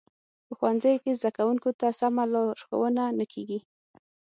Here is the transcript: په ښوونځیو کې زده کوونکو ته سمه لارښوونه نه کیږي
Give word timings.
په 0.47 0.53
ښوونځیو 0.57 1.01
کې 1.03 1.17
زده 1.19 1.29
کوونکو 1.37 1.69
ته 1.79 1.87
سمه 1.99 2.23
لارښوونه 2.33 3.03
نه 3.17 3.25
کیږي 3.33 3.59